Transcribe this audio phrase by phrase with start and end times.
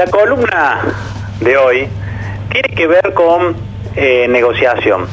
[0.00, 0.80] La columna
[1.40, 1.86] de hoy
[2.50, 3.54] tiene que ver con
[3.94, 5.06] eh, negociación.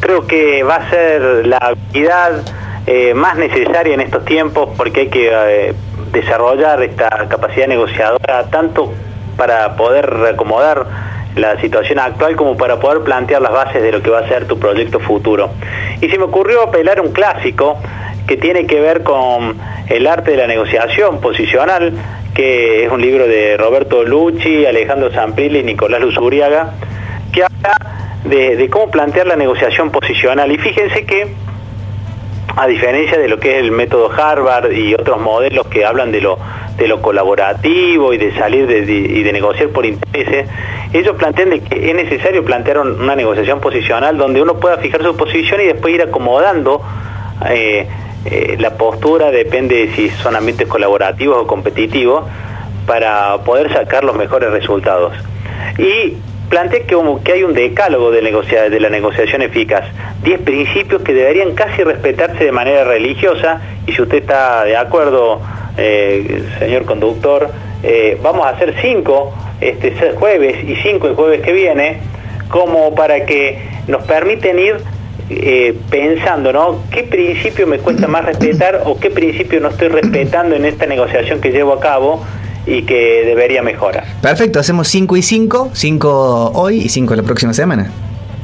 [0.00, 2.42] Creo que va a ser la habilidad
[2.86, 5.74] eh, más necesaria en estos tiempos porque hay que eh,
[6.12, 8.92] desarrollar esta capacidad negociadora tanto
[9.38, 10.84] para poder reacomodar
[11.34, 14.46] la situación actual como para poder plantear las bases de lo que va a ser
[14.46, 15.52] tu proyecto futuro.
[16.02, 17.78] Y se me ocurrió apelar un clásico
[18.26, 19.56] que tiene que ver con
[19.88, 21.94] el arte de la negociación posicional,
[22.38, 26.74] que es un libro de Roberto Lucci, Alejandro Zamprilli y Nicolás Luzuriaga,
[27.32, 27.76] que habla
[28.26, 30.52] de, cómo plantear la negociación posicional.
[30.52, 31.34] Y fíjense que,
[32.54, 36.20] a diferencia de lo que es el método Harvard y otros modelos que hablan de
[36.20, 36.38] lo,
[36.76, 40.48] de lo colaborativo y de salir y de negociar por intereses,
[40.92, 45.60] ellos plantean que es necesario plantear una negociación posicional donde uno pueda fijar su posición
[45.60, 46.82] y después ir acomodando
[47.50, 47.88] eh,
[48.30, 52.24] eh, la postura, depende de si son ambientes colaborativos o competitivos,
[52.86, 55.12] para poder sacar los mejores resultados.
[55.78, 56.14] Y
[56.48, 56.94] planteé que,
[57.32, 59.84] hay un decálogo de, de la negociación eficaz,
[60.22, 65.40] 10 principios que deberían casi respetarse de manera religiosa, y si usted está de acuerdo,
[65.76, 67.50] eh, señor conductor,
[68.22, 71.98] vamos a hacer 5 este jueves y 5 el jueves que viene,
[72.48, 74.76] como para que nos permiten ir
[75.30, 76.82] eh, pensando, ¿no?
[76.90, 81.40] ¿Qué principio me cuesta más respetar o qué principio no estoy respetando en esta negociación
[81.40, 82.24] que llevo a cabo
[82.66, 84.04] y que debería mejorar?
[84.22, 87.90] Perfecto, hacemos 5 y 5, 5 hoy y 5 la próxima semana.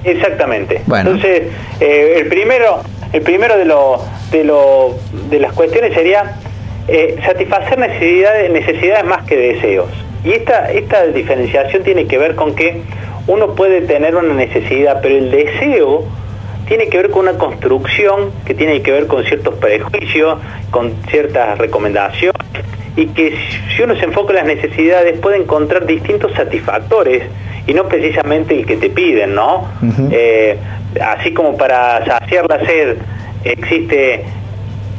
[0.05, 0.83] Exactamente.
[0.87, 1.45] Entonces,
[1.81, 4.95] eh, el primero, el primero de, lo, de, lo,
[5.31, 6.37] de las cuestiones sería
[6.87, 9.89] eh, satisfacer necesidades, necesidades más que deseos.
[10.23, 12.83] Y esta, esta diferenciación tiene que ver con que
[13.27, 16.05] uno puede tener una necesidad, pero el deseo
[16.67, 20.39] tiene que ver con una construcción que tiene que ver con ciertos prejuicios,
[20.71, 22.35] con ciertas recomendaciones,
[22.97, 23.37] y que
[23.77, 27.25] si uno se enfoca en las necesidades puede encontrar distintos satisfactores
[27.67, 29.69] y no precisamente el que te piden, ¿no?
[30.11, 30.59] Eh,
[31.01, 32.99] así como para saciar la sed
[33.45, 34.25] existe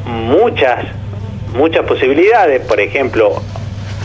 [0.06, 0.85] muchas,
[1.56, 3.34] muchas posibilidades, por ejemplo,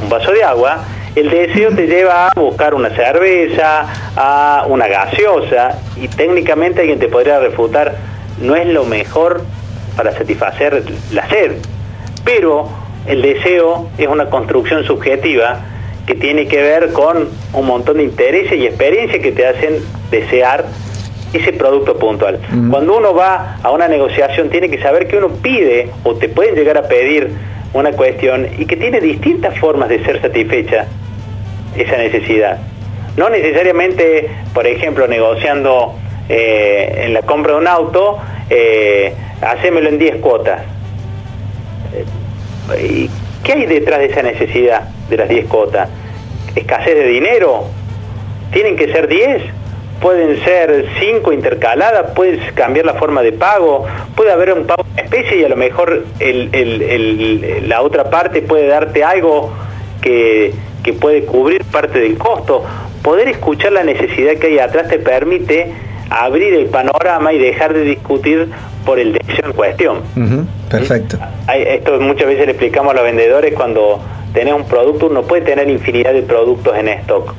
[0.03, 0.85] un vaso de agua,
[1.17, 7.09] el deseo te lleva a buscar una cerveza, a una gaseosa, y técnicamente alguien te
[7.09, 7.97] podría refutar,
[8.41, 9.43] no es lo mejor
[9.97, 11.53] para satisfacer la sed,
[12.25, 12.69] pero
[13.07, 15.61] el deseo es una construcción subjetiva
[16.07, 19.77] que tiene que ver con un montón de intereses y experiencias que te hacen
[20.11, 20.65] desear
[21.33, 22.41] ese producto puntual.
[22.71, 26.55] Cuando uno va a una negociación tiene que saber que uno pide o te pueden
[26.57, 27.31] llegar a pedir
[27.73, 30.87] una cuestión y que tiene distintas formas de ser satisfecha
[31.77, 32.59] esa necesidad.
[33.17, 35.95] No necesariamente, por ejemplo, negociando
[36.29, 40.63] eh, en la compra de un auto, eh, hacémelo en 10 cuotas.
[41.95, 43.11] Eh, ¿Y
[43.45, 45.89] qué hay detrás de esa necesidad de las 10 cuotas?
[46.55, 47.65] ¿Escasez de dinero?
[48.53, 49.61] ¿Tienen que ser 10?
[50.01, 53.85] pueden ser 5 intercaladas, puedes cambiar la forma de pago,
[54.17, 59.53] puede haber un pago especie y a lo mejor la otra parte puede darte algo
[60.01, 60.53] que,
[60.83, 62.65] que puede cubrir parte del costo.
[63.03, 65.73] Poder escuchar la necesidad que hay atrás te permite
[66.11, 68.49] abrir el panorama y dejar de discutir
[68.85, 70.03] por el deseo en cuestión.
[70.69, 71.19] perfecto.
[71.55, 74.01] Esto muchas veces le explicamos a los vendedores cuando
[74.33, 77.35] tenés un producto, uno puede tener infinidad de productos en stock.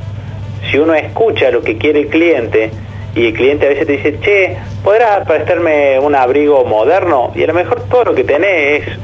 [0.70, 2.72] Si uno escucha lo que quiere el cliente
[3.16, 7.32] y el cliente a veces te dice, che, ¿podrás prestarme un abrigo moderno?
[7.36, 8.98] Y a lo mejor todo lo que tenés es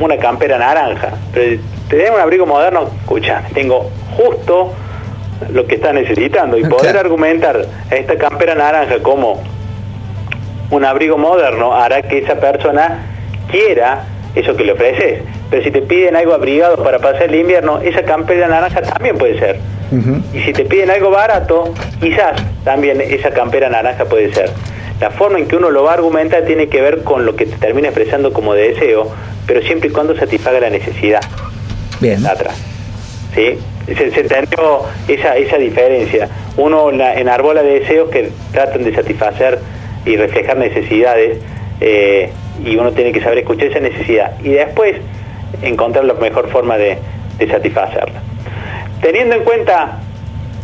[0.00, 4.72] una campera naranja, pero te den un abrigo moderno, escucha, tengo justo
[5.52, 9.42] lo que está necesitando y poder argumentar esta campera naranja como
[10.70, 13.06] un abrigo moderno hará que esa persona
[13.50, 14.04] quiera
[14.34, 15.22] eso que le ofreces.
[15.50, 19.38] Pero si te piden algo abrigado para pasar el invierno, esa campera naranja también puede
[19.38, 19.58] ser.
[20.32, 24.50] Y si te piden algo barato, quizás también esa campera naranja puede ser.
[25.00, 27.46] La forma en que uno lo va a argumentar tiene que ver con lo que
[27.46, 29.10] te termina expresando como deseo,
[29.46, 31.20] pero siempre y cuando satisfaga la necesidad.
[32.00, 32.26] Bien.
[32.26, 32.56] Atrás.
[33.34, 33.58] ¿Sí?
[33.86, 36.28] Se, se entendió esa, esa diferencia.
[36.56, 39.58] Uno enarbola deseos que tratan de satisfacer
[40.04, 41.38] y reflejar necesidades
[41.80, 42.30] eh,
[42.64, 44.96] y uno tiene que saber escuchar esa necesidad y después
[45.62, 46.98] encontrar la mejor forma de,
[47.48, 48.20] satisfacerla.
[49.00, 49.98] Teniendo en cuenta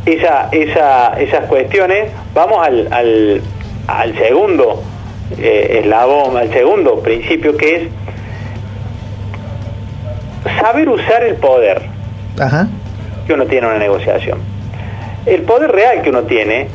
[0.06, 3.42] esa, esas cuestiones, vamos al,
[3.86, 4.82] al, segundo
[5.38, 7.88] eh, eslabón, al segundo principio que es
[10.60, 11.82] saber usar el poder
[13.26, 14.38] que uno tiene en una negociación.
[15.26, 16.68] El poder real que uno tiene,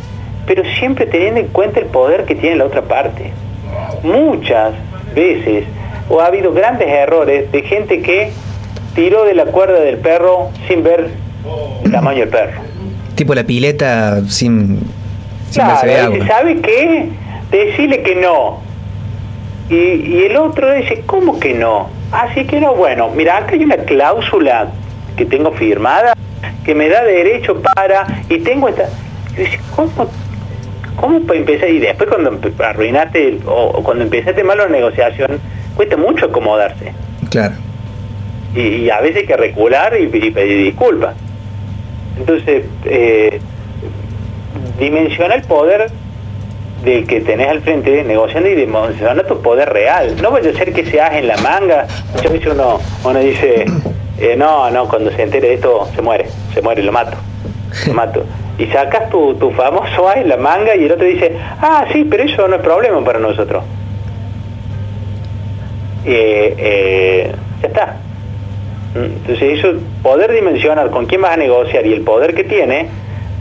[0.47, 3.31] pero siempre teniendo en cuenta el poder que tiene la otra parte.
[4.01, 4.73] Muchas
[5.13, 5.65] veces
[6.09, 8.31] o ha habido grandes errores de gente que
[8.95, 11.09] tiró de la cuerda del perro sin ver
[11.83, 12.61] el tamaño del perro.
[13.15, 14.79] Tipo la pileta sin,
[15.49, 16.27] sin Claro, de agua.
[16.27, 17.09] ¿sabe qué?
[17.51, 18.59] Decirle que no.
[19.69, 21.89] Y, y el otro dice, ¿cómo que no?
[22.11, 24.69] Así que no, bueno, mira, acá hay una cláusula
[25.15, 26.13] que tengo firmada
[26.65, 28.07] que me da derecho para...
[28.29, 28.89] Y tengo esta...
[29.37, 30.09] Y dice, ¿cómo?
[30.95, 31.69] ¿Cómo para empezar?
[31.69, 35.39] Y después cuando arruinaste o, o cuando empezaste mal la negociación,
[35.75, 36.93] cuesta mucho acomodarse.
[37.29, 37.55] Claro.
[38.55, 41.15] Y, y a veces hay que recular y, y pedir disculpas.
[42.17, 43.39] Entonces, eh,
[44.77, 45.91] dimensiona el poder
[46.83, 50.15] del que tenés al frente negociando y dimensiona tu poder real.
[50.21, 51.87] No vaya a ser que se haga en la manga.
[52.13, 53.65] Muchas veces uno, uno dice,
[54.19, 57.17] eh, no, no, cuando se entere de esto se muere, se muere, lo mato,
[57.87, 58.25] lo mato.
[58.57, 62.05] Y sacas tu, tu famoso A en la manga y el otro dice, ah, sí,
[62.09, 63.63] pero eso no es problema para nosotros.
[66.05, 67.97] Eh, eh, ya está.
[68.95, 72.87] Entonces eso, poder dimensionar con quién vas a negociar y el poder que tiene,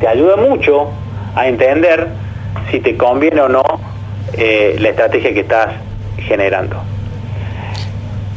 [0.00, 0.90] te ayuda mucho
[1.34, 2.08] a entender
[2.70, 3.62] si te conviene o no
[4.34, 5.68] eh, la estrategia que estás
[6.18, 6.76] generando.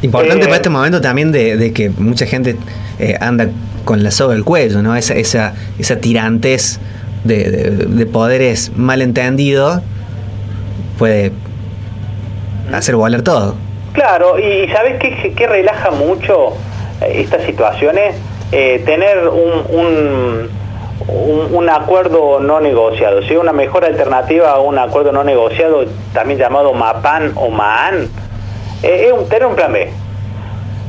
[0.01, 2.55] Importante Eh, para este momento también de, de que mucha gente
[2.97, 3.49] eh, anda
[3.85, 4.95] con la soga al cuello, ¿no?
[4.95, 6.79] Esa, esa, esa tirantez
[7.23, 9.81] de, de- de poderes malentendidos
[10.97, 11.31] puede
[12.73, 13.55] hacer volar todo.
[13.93, 16.53] Claro, y ¿sabes qué, qué relaja mucho
[17.07, 18.15] estas situaciones?
[18.51, 20.49] Eh, tener un, un,
[21.07, 23.35] un- un acuerdo no negociado, ¿sí?
[23.35, 28.09] una mejor alternativa a un acuerdo no negociado, también llamado MAPAN o MAAN,
[28.83, 29.89] eh, es un, tener un plan B.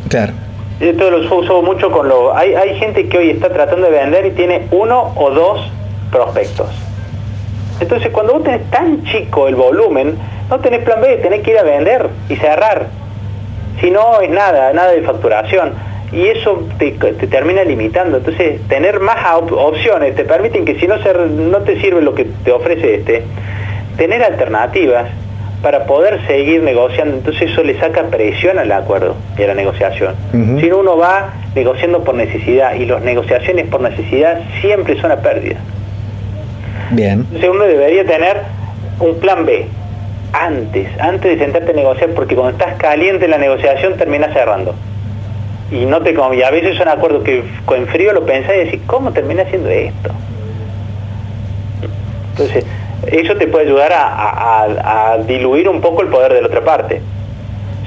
[0.08, 0.32] Claro.
[0.80, 2.36] Esto lo uso, uso mucho con lo...
[2.36, 5.60] Hay, hay gente que hoy está tratando de vender y tiene uno o dos
[6.10, 6.66] prospectos.
[7.80, 10.18] Entonces, cuando vos tenés tan chico el volumen,
[10.50, 12.86] no tenés plan B, tenés que ir a vender y cerrar.
[13.80, 15.72] Si no, es nada, nada de facturación.
[16.12, 18.18] Y eso te, te termina limitando.
[18.18, 22.14] Entonces, tener más op- opciones te permiten que si no, se, no te sirve lo
[22.14, 23.22] que te ofrece este,
[23.96, 25.06] tener alternativas
[25.62, 27.16] para poder seguir negociando.
[27.16, 30.14] Entonces, eso le saca presión al acuerdo y a la negociación.
[30.34, 30.60] Ujú.
[30.60, 35.16] Si no, uno va negociando por necesidad y las negociaciones por necesidad siempre son a
[35.16, 35.56] pérdida.
[36.90, 37.20] Bien.
[37.20, 38.42] Entonces uno debería tener
[39.00, 39.66] un plan B
[40.32, 44.74] antes, antes de sentarte a negociar, porque cuando estás caliente en la negociación terminas cerrando.
[45.72, 47.42] Y no te y a veces son acuerdos que
[47.74, 50.10] en frío lo pensás y decís, ¿cómo termina haciendo esto?
[52.32, 52.66] Entonces,
[53.06, 57.00] eso te puede ayudar a, diluir un poco el poder de la otra parte.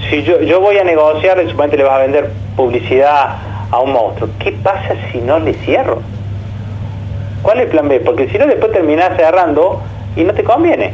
[0.10, 3.36] Si yo, yo voy a negociar, suponete le vas a vender publicidad
[3.72, 6.02] a un monstruo, ¿qué pasa si no le cierro?
[7.42, 8.00] ¿Cuál es el plan B?
[8.00, 9.82] Porque si no, después terminás cerrando
[10.16, 10.94] y no te conviene.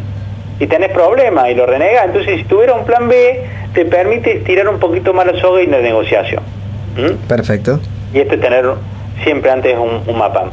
[0.60, 2.06] Y tenés problemas y lo renegas.
[2.06, 5.68] Entonces, si tuviera un plan B, te permite estirar un poquito más la soga y
[5.68, 6.44] la negociación.
[6.96, 7.28] ¿Mm?
[7.28, 7.80] Perfecto.
[8.14, 8.66] Y esto es tener
[9.24, 10.52] siempre antes un, un mapa.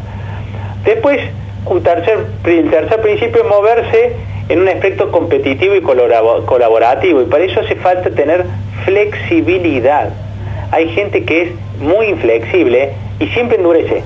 [0.84, 1.20] Después,
[1.66, 4.16] un tercer, el tercer principio es moverse
[4.48, 7.22] en un aspecto competitivo y colaborativo.
[7.22, 8.44] Y para eso hace falta tener
[8.84, 10.10] flexibilidad.
[10.70, 11.48] Hay gente que es
[11.80, 14.02] muy inflexible y siempre endurece.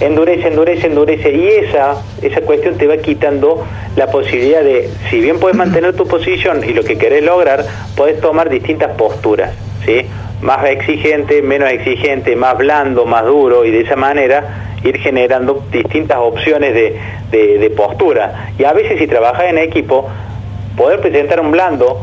[0.00, 1.32] Endurece, endurece, endurece.
[1.32, 3.64] Y esa, esa cuestión te va quitando
[3.96, 7.64] la posibilidad de, si bien puedes mantener tu posición y lo que querés lograr,
[7.96, 9.52] podés tomar distintas posturas.
[9.84, 10.06] ¿sí?
[10.44, 13.64] Más exigente, menos exigente, más blando, más duro.
[13.64, 16.96] Y de esa manera ir generando distintas opciones de,
[17.30, 18.50] de- de postura.
[18.58, 20.06] Y a veces si trabajas en equipo,
[20.76, 21.98] poder presentar un blando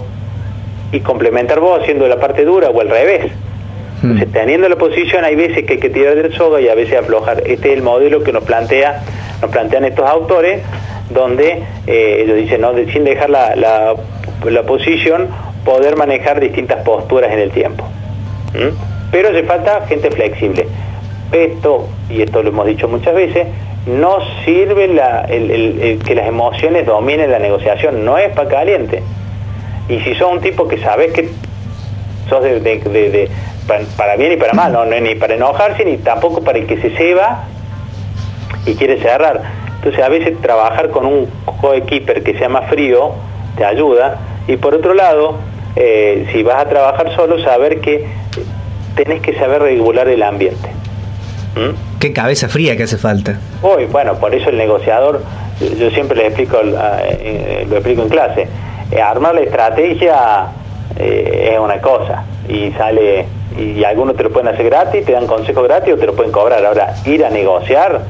[0.92, 3.32] y complementar vos haciendo la parte dura o al revés.
[4.04, 6.98] Entonces, teniendo la posición, hay veces que hay que tirar del soga y a veces
[6.98, 7.44] aflojar.
[7.46, 9.04] Este es el modelo que nos plantea,
[9.44, 10.64] nos plantean estos autores,
[11.12, 12.74] donde eh, ellos dicen, ¿no?
[12.74, 13.94] De- sin dejar la, la-
[14.44, 15.28] la posición,
[15.64, 17.88] poder manejar distintas posturas en el tiempo.
[18.54, 18.76] ¿Mm?
[19.12, 20.68] Pero hace falta gente flexible.
[21.32, 23.48] Esto, y esto lo hemos dicho muchas veces,
[23.86, 29.02] no sirve la- el- que las emociones dominen la negociación, no es para caliente.
[29.90, 31.30] Y si sos un tipo que sabes que
[32.30, 33.30] sos de, de- de- de-
[33.68, 34.86] pa- para bien y para mal, ¿no?
[34.86, 37.46] no es ni para enojarse ni tampoco para el que se ceba
[38.66, 39.42] y quiere cerrar.
[39.78, 41.28] Entonces a veces trabajar con un
[41.60, 43.14] coequiper que sea más frío
[43.58, 45.38] te ayuda y por otro lado,
[45.76, 48.06] eh, si vas a trabajar solo, saber que
[48.96, 50.70] tenés que saber regular el ambiente.
[51.56, 52.00] ¿Mm?
[52.00, 53.40] Qué cabeza fría que hace falta.
[53.62, 55.22] Hoy, bueno, por eso el negociador,
[55.78, 58.48] yo- siempre le explico, ah, eh, lo explico en clase,
[58.92, 60.46] eh, armar la estrategia
[60.98, 63.26] eh, es una cosa y sale,
[63.58, 66.32] y algunos te lo pueden hacer gratis, te dan consejos gratis o te lo pueden
[66.32, 66.66] cobrar.
[66.66, 68.02] Ahora, ir a negociar,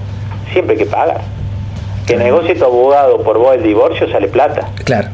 [0.54, 1.22] siempre hay que pagar.
[2.08, 5.10] Que negocie tu abogado por vos el divorcio sale plata Claro.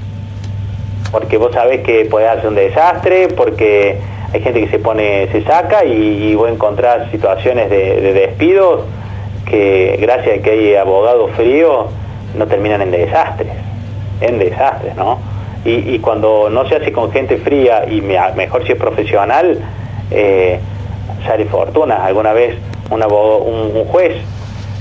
[1.11, 3.99] porque vos sabés que podés hacer un desastre, porque
[4.33, 8.81] hay gente que se pone, se saca y, voy a encontrar situaciones de, de despidos
[9.45, 11.87] que gracias a que hay abogados fríos
[12.35, 13.53] no terminan en desastres,
[14.21, 15.19] en desastres, ¿no?
[15.65, 19.59] Y, cuando no se hace con gente fría y mejor si es profesional,
[20.11, 20.59] eh,
[21.25, 22.05] sale fortuna.
[22.05, 22.55] Alguna vez
[22.89, 24.15] un, juez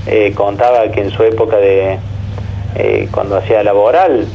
[0.05, 1.97] eh, contaba que en su época de
[2.75, 4.27] eh, cuando hacía laboral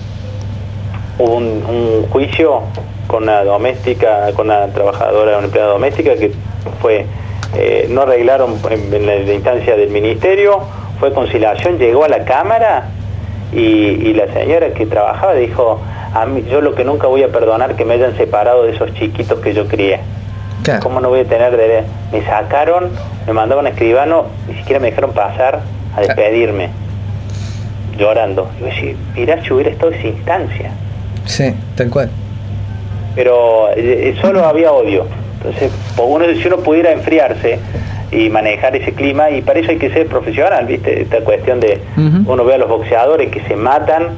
[1.19, 2.65] hubo un, juicio
[3.07, 6.33] con una doméstica, con una trabajadora, una empleada doméstica que
[6.81, 7.07] fue
[7.89, 10.61] no arreglaron en, la instancia del ministerio,
[10.99, 12.89] fue conciliación, llegó a la cámara
[13.53, 15.81] y, la señora que trabajaba dijo,
[16.15, 18.95] a mí, yo lo que nunca voy a perdonar que me hayan separado de esos
[18.95, 20.01] chiquitos que yo crié.
[20.81, 21.83] ¿Cómo no voy a tener de...
[22.13, 22.91] Me sacaron,
[23.27, 25.61] me mandaban a escribano, ni siquiera me dejaron pasar
[25.97, 26.71] a despedirme,
[27.99, 28.49] llorando.
[28.59, 30.71] Y yo decía, mirá si hubiera estado esa instancia.
[31.27, 32.11] Sí, tal cual.
[33.15, 35.07] Pero eh, eh, solo había odio.
[35.39, 37.59] Entonces, uno, si uno pudiera enfriarse,
[38.13, 41.01] y manejar ese clima y para eso hay que ser profesional, ¿viste?
[41.01, 41.81] Esta cuestión de
[42.27, 44.11] uno ve a los boxeadores que se matan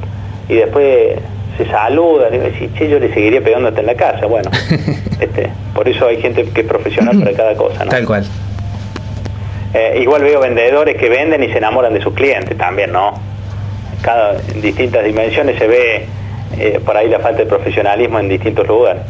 [0.48, 1.16] y después
[1.56, 4.26] se saludan y decís, che, yo le seguiría pegándote en la casa.
[4.26, 4.50] Bueno,
[5.20, 7.90] este, por eso hay gente que es profesional para cada cosa, ¿no?
[7.90, 8.24] Tal cual.
[9.72, 13.14] Eh, igual veo vendedores que venden y se enamoran de sus clientes también, ¿no?
[14.02, 16.06] Cada, en distintas dimensiones se ve
[16.58, 19.02] eh, por ahí la falta de profesionalismo en distintos lugares.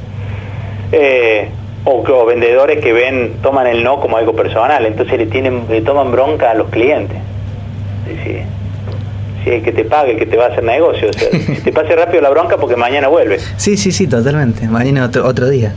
[0.93, 1.49] Eh,
[1.85, 6.11] o, vendedores que ven, toman el no como algo personal, entonces le tienen, le toman
[6.11, 7.19] bronca a los clientes.
[8.07, 8.39] Sí,
[9.45, 9.61] sí.
[9.61, 11.11] que te pague, que te va a hacer negocio.
[11.11, 13.39] O sea, si te pase rápido la bronca porque mañana vuelve.
[13.57, 14.67] Sí, sí, sí, totalmente.
[14.67, 15.75] Mañana otro, otro día.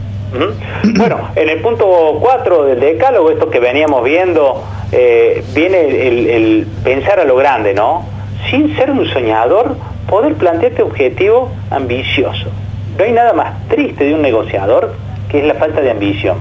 [0.96, 7.20] Bueno, en el punto 4 del decálogo, esto que veníamos viendo, eh, viene el, pensar
[7.20, 8.06] a lo grande, ¿no?
[8.50, 9.76] Sin ser un soñador,
[10.08, 12.50] poder plantearte objetivo ambicioso.
[12.98, 14.94] No hay nada más triste de un negociador
[15.30, 16.38] que es la falta de ambición.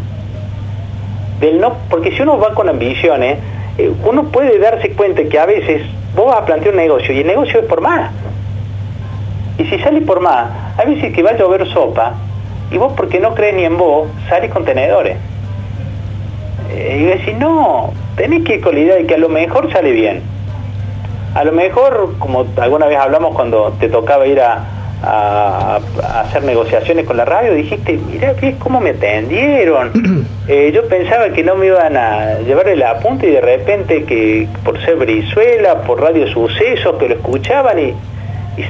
[1.41, 3.39] Del no, porque si uno va con ambiciones,
[3.77, 5.83] eh, uno puede darse cuenta que a veces
[6.15, 8.11] vos vas a plantear un negocio y el negocio es por más.
[9.59, 12.15] Y si sale por más, a veces que va a llover sopa
[12.71, 15.17] y vos porque no crees ni en vos, salís con tenedores.
[16.71, 19.71] Eh, y decís, no, tenés que ir con la idea de que a lo mejor
[19.73, 20.36] sale bien.
[21.37, 24.65] A lo mejor, como alguna vez hablamos cuando te tocaba ir a,
[25.03, 25.81] a,
[26.23, 30.27] hacer negociaciones con la radio, dijiste, mira, cómo me atendieron.
[30.49, 34.47] Eh, yo pensaba que no me iban a llevar el apunte y de repente que
[34.65, 37.95] por ser Brizuela, por Radio Sucesos, que lo escuchaban y,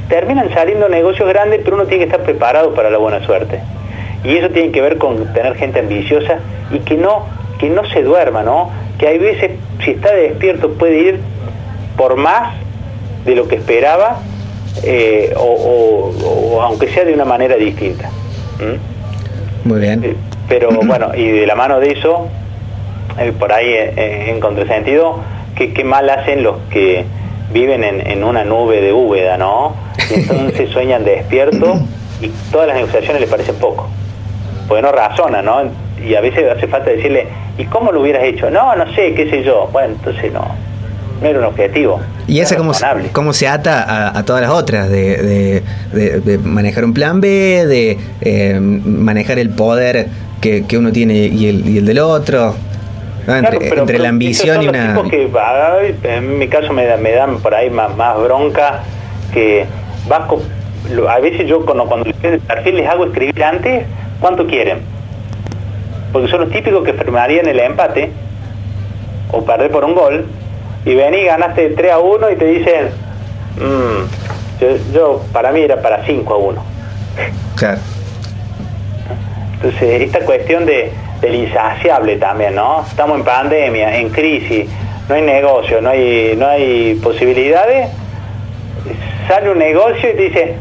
[0.09, 3.61] terminan saliendo negocios grandes, pero uno tiene que estar preparado para la buena suerte.
[4.25, 6.39] Y eso tiene que ver con tener gente ambiciosa
[6.71, 7.27] y que no,
[7.59, 8.71] que no se duerma, ¿no?
[8.99, 9.51] Que hay veces,
[9.85, 11.21] si está despierto, puede ir
[11.97, 12.55] por más
[13.25, 14.21] de lo que esperaba
[14.83, 18.11] eh, o, aunque sea de una manera distinta.
[19.65, 20.05] Muy bien.
[20.05, 20.17] Eh,
[20.49, 22.29] pero bueno, y de la mano de eso,
[23.19, 25.21] eh, por ahí en contrasentido,
[25.55, 27.05] ¿qué, ¿qué, mal hacen los que
[27.53, 29.75] viven en, una nube de úbeda, ¿no?
[30.11, 31.79] Y entonces sueñan despierto
[32.21, 33.89] y todas las negociaciones les parecen poco.
[34.69, 35.63] Porque no razonan, ¿no?
[36.05, 37.27] Y a veces hace falta decirle,
[37.57, 38.51] ¿y cómo lo hubieras hecho?
[38.51, 39.69] No, no sé, qué sé yo.
[39.73, 40.45] Bueno, entonces no,
[41.21, 42.01] no era un objetivo.
[42.27, 42.73] ¿Y esa cómo,
[43.13, 44.91] cómo, se ata a, todas las otras?
[44.91, 45.63] De,
[46.43, 47.29] manejar un plan B,
[47.67, 50.09] de eh, manejar el poder
[50.41, 52.55] que, uno tiene y el, del otro.
[53.27, 55.01] entre, la ambición y una...
[55.11, 55.29] Que,
[56.03, 58.83] en mi caso me, me dan por ahí más, más bronca
[59.33, 59.67] que
[60.09, 60.41] vasco
[61.09, 63.85] a veces yo cuando, cuando les perfil les hago escribir antes
[64.21, 64.79] cuánto quieren.
[66.13, 68.11] Porque son los típicos que firmarían el empate
[69.33, 70.27] o perder por un gol
[70.87, 72.91] y vení, ganaste 3 a 1 y te dicen,
[73.57, 76.65] mmm, yo, para mí era para 5 a 1.
[77.57, 77.79] Claro.
[79.55, 82.85] Entonces, esta cuestión de, del insaciable también, ¿no?
[82.89, 84.69] Estamos en pandemia, en crisis,
[85.09, 87.89] no hay negocio, no hay, no hay posibilidades.
[89.27, 90.55] Sale un negocio y te dice,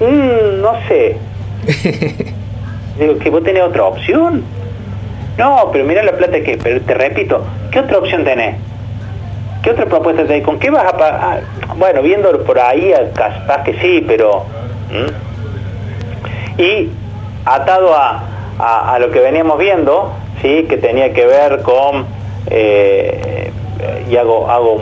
[0.00, 1.16] mmm, no sé.
[2.98, 4.44] Digo, ¿que vos tenés otra opción?
[5.36, 8.56] No, pero mira la plata que, pero te repito, ¿qué otra opción tenés?
[9.68, 10.46] ¿Qué otra propuesta tenés?
[10.46, 11.42] ¿Con qué vas a pagar?
[11.76, 14.46] Bueno, viéndolo por ahí, capaz que sí, pero...
[16.56, 16.88] Y
[17.44, 20.64] atado a, lo que veníamos viendo, ¿sí?
[20.70, 22.06] que tenía que ver con...
[22.46, 23.52] Eh,
[24.10, 24.80] y hago, hago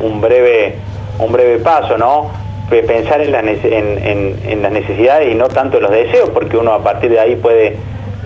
[0.00, 0.78] un, breve,
[1.20, 2.32] un breve paso, ¿no?
[2.68, 7.36] Pensar en, las necesidades y no tanto los deseos, porque uno a partir de ahí
[7.36, 7.76] puede,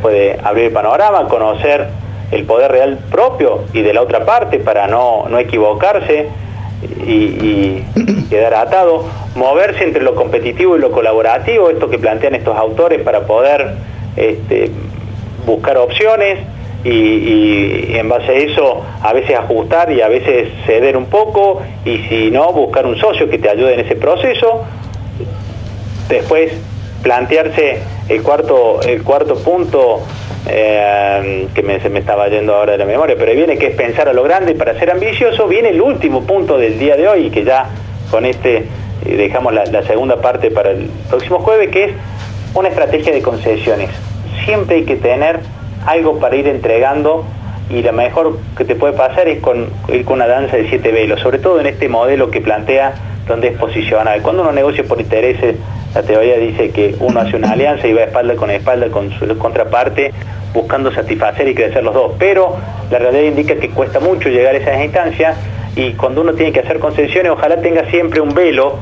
[0.00, 1.88] puede abrir el panorama, conocer
[2.30, 6.28] el poder real propio y de la otra parte para no, equivocarse
[7.06, 7.82] y,
[8.30, 9.04] quedar atado,
[9.34, 13.76] moverse entre lo competitivo y lo colaborativo, esto que plantean estos autores para poder
[14.16, 14.70] este,
[15.46, 16.38] buscar opciones
[16.84, 21.98] y, en base a eso a veces ajustar y a veces ceder un poco y
[22.08, 24.64] si no, buscar un socio que te ayude en ese proceso.
[26.08, 26.52] Después
[27.02, 30.00] plantearse el cuarto, el cuarto punto
[30.48, 33.76] eh, que me, se me estaba yendo ahora de la memoria, pero viene que es
[33.76, 37.30] pensar a lo grande para ser ambicioso, viene el último punto del día de hoy,
[37.30, 37.66] que ya
[38.10, 38.56] con este
[39.04, 41.92] eh, dejamos la, segunda parte para el próximo jueves, que es
[42.54, 43.90] una estrategia de concesiones.
[44.44, 45.40] Siempre hay que tener
[45.86, 47.24] algo para ir entregando
[47.70, 50.90] y lo mejor que te puede pasar es con, ir con una danza de siete
[50.90, 52.94] velos, sobre todo en este modelo que plantea
[53.26, 54.22] donde es posicional.
[54.22, 55.56] Cuando uno negocia por intereses,
[55.98, 59.36] la teoría dice que uno hace una alianza y va espalda con espalda con su
[59.36, 60.12] contraparte
[60.54, 62.56] buscando satisfacer y crecer los dos, pero
[62.88, 65.36] la realidad indica que cuesta mucho llegar a esas instancias
[65.74, 68.76] y cuando uno tiene que hacer concesiones, ojalá tenga siempre un velo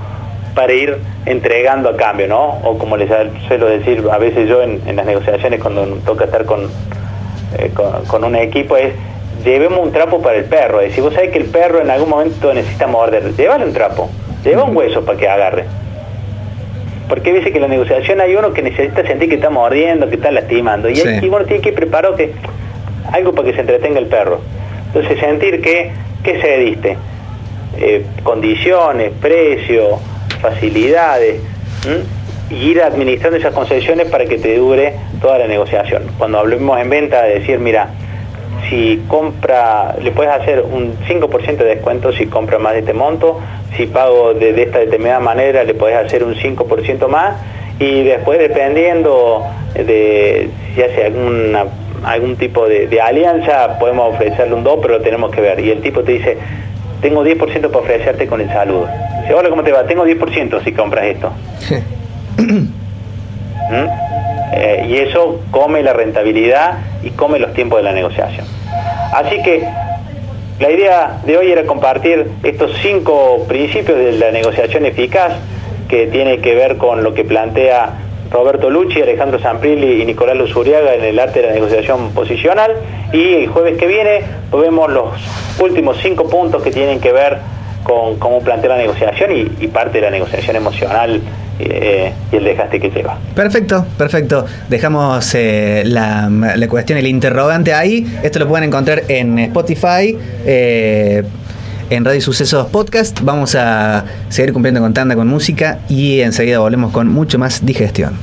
[0.54, 2.58] para ir entregando a cambio, ¿no?
[2.62, 3.08] O como les
[3.48, 8.36] suelo decir a veces yo en, las negociaciones cuando toca estar eh, con, con, un
[8.36, 8.92] equipo es
[9.42, 10.82] llevemos un trapo para el perro.
[10.82, 14.10] Es decir, vos sabés que el perro en algún momento necesita morder, llévale un trapo,
[14.44, 15.64] lleva un hueso para que agarre.
[17.08, 20.16] Porque dice que en la negociación hay uno que necesita sentir que está mordiendo, que
[20.16, 20.88] está lastimando.
[20.88, 22.32] Y, hay, uno tiene que preparar que,
[23.12, 24.40] algo para que se entretenga el perro.
[24.88, 26.96] Entonces sentir que, ¿qué se diste?
[27.78, 29.98] Eh, condiciones, precio,
[30.40, 31.40] facilidades,
[32.50, 36.04] y ir administrando esas concesiones para que te dure toda la negociación.
[36.18, 37.88] Cuando hablemos en venta, decir, mira,
[38.68, 43.40] si compra, le puedes hacer un 5% de descuento si compra más de este monto,
[43.76, 47.36] si pago de, esta determinada manera, le puedes hacer un 5% más,
[47.78, 51.64] y después dependiendo de si hace alguna,
[52.04, 55.60] algún tipo de, alianza, podemos ofrecerle un 2, pero lo tenemos que ver.
[55.60, 56.38] Y el tipo te dice,
[57.02, 57.36] tengo 10%
[57.68, 58.88] para ofrecerte con el saludo.
[59.22, 59.84] Dice, hola, ¿cómo te va?
[59.84, 61.32] Tengo 10% si compras esto.
[62.38, 63.86] ¿Mm?
[64.52, 68.46] Eh, y eso come la rentabilidad y come los tiempos de la negociación.
[69.12, 69.66] Así que
[70.58, 75.34] la idea de hoy era compartir estos cinco principios de la negociación eficaz
[75.88, 77.92] que tiene que ver con lo que plantea
[78.30, 82.72] Roberto Lucci, Alejandro Zamprilli y Nicolás Luzuriaga en el arte de la negociación posicional.
[83.12, 85.10] Y el jueves que viene vemos los
[85.60, 87.38] últimos cinco puntos que tienen que ver
[87.82, 91.20] con cómo plantea la negociación y, parte de la negociación emocional
[91.58, 93.18] eh, y el dejaste que lleva.
[93.34, 94.44] Perfecto, perfecto.
[94.68, 96.30] Dejamos eh, la,
[96.68, 98.06] cuestión, el interrogante ahí.
[98.22, 100.16] Esto lo pueden encontrar en Spotify.
[100.44, 101.22] Eh,
[101.88, 103.20] en Radio Sucesos Podcast.
[103.22, 108.14] Vamos a seguir cumpliendo con tanda con música y enseguida volvemos con mucho más digestión.